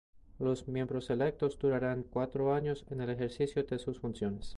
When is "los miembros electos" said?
0.39-1.59